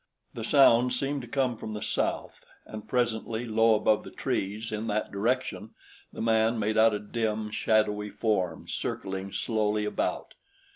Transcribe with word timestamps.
The 0.33 0.43
sound 0.43 0.93
seemed 0.93 1.21
to 1.21 1.27
come 1.27 1.57
from 1.57 1.75
the 1.75 1.81
south, 1.83 2.43
and 2.65 2.87
presently, 2.87 3.45
low 3.45 3.75
above 3.75 4.03
the 4.03 4.09
trees 4.09 4.71
in 4.71 4.87
that 4.87 5.11
direction, 5.11 5.75
the 6.11 6.23
man 6.23 6.57
made 6.57 6.75
out 6.75 6.95
a 6.95 6.99
dim, 6.99 7.51
shadowy 7.51 8.09
form 8.09 8.67
circling 8.67 9.31
slowly 9.31 9.85
about. 9.85 10.33